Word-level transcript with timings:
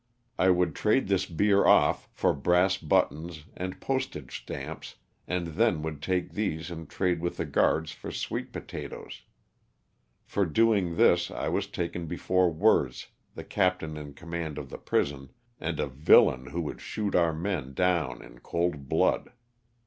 I 0.39 0.49
would 0.49 0.73
trade 0.73 1.09
this 1.09 1.27
beer 1.27 1.63
off 1.67 2.09
for 2.11 2.33
brass 2.33 2.75
buttons 2.75 3.45
and 3.55 3.79
postage 3.79 4.41
stamps 4.41 4.95
and 5.27 5.49
then 5.49 5.83
would 5.83 6.01
take 6.01 6.33
these 6.33 6.71
and 6.71 6.89
trade 6.89 7.21
with 7.21 7.37
the 7.37 7.45
guards 7.45 7.91
for 7.91 8.11
sweet 8.11 8.51
potatoes. 8.51 9.21
For 10.25 10.43
doing 10.43 10.95
this, 10.95 11.29
I 11.29 11.49
was 11.49 11.67
taken 11.67 12.07
before 12.07 12.51
Werz, 12.51 13.09
the 13.35 13.43
captain 13.43 13.95
in 13.95 14.15
command 14.15 14.57
of 14.57 14.71
the 14.71 14.79
prison, 14.79 15.29
and 15.59 15.79
a 15.79 15.85
villain 15.85 16.47
who 16.47 16.61
would 16.61 16.81
shoot 16.81 17.13
our 17.13 17.31
men 17.31 17.75
down 17.75 18.23
in 18.23 18.39
cold 18.39 18.89
blood. 18.89 19.31